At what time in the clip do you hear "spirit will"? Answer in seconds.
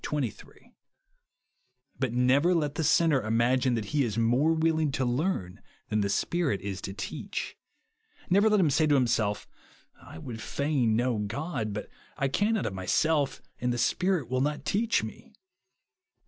13.77-14.41